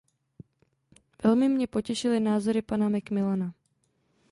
Velmi 1.23 1.49
mě 1.49 1.67
potěšily 1.67 2.19
názory 2.19 2.61
pana 2.61 2.89
McMillana. 2.89 3.53